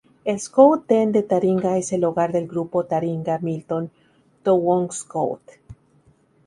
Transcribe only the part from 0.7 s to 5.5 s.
Den de Taringa es el hogar del Grupo Taringa-Milton-Toowong Scout.